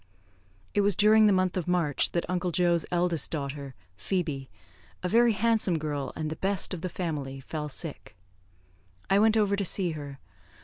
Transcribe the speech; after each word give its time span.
It 0.73 0.81
was 0.81 0.95
during 0.95 1.27
the 1.27 1.31
month 1.31 1.55
of 1.55 1.67
March 1.67 2.11
that 2.13 2.27
Uncle 2.27 2.49
Joe's 2.49 2.87
eldest 2.89 3.29
daughter, 3.29 3.75
Phoebe, 3.97 4.49
a 5.03 5.07
very 5.07 5.33
handsome 5.33 5.77
girl, 5.77 6.11
and 6.15 6.31
the 6.31 6.35
best 6.37 6.73
of 6.73 6.81
the 6.81 6.89
family, 6.89 7.39
fell 7.39 7.69
sick. 7.69 8.15
I 9.11 9.19
went 9.19 9.37
over 9.37 9.55
to 9.55 9.63
see 9.63 9.91
her. 9.91 10.17